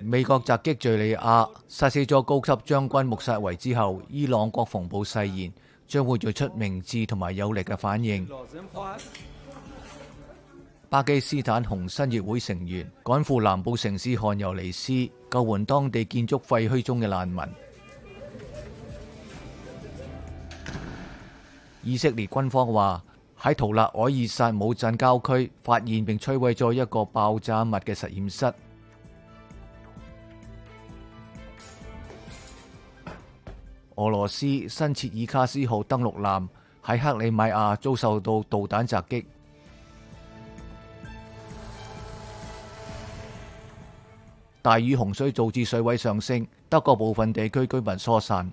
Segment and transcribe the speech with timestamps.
[0.00, 5.52] 美国袭击叙利亚，杀死咗高级将军穆萨维之后，伊朗国防部誓言
[5.88, 8.28] 将会做出明智同埋有力嘅反应。
[10.88, 14.92] 巴基斯坦红新月会成员赶赴南部城市汉尤尼斯，
[15.28, 17.42] 救援当地建筑废墟中嘅难民。
[21.82, 23.02] 以色列军方话
[23.40, 28.52] 喺图勒埃尔萨姆镇郊区发现并摧毁咗一个爆炸物嘅实验室。
[33.98, 36.48] 俄罗斯新切尔卡斯号登陆舰
[36.84, 39.26] 喺克里米亚遭受到导弹袭击，
[44.62, 48.48] 大雨洪水导致水位上升，德国部分地区居民疏散。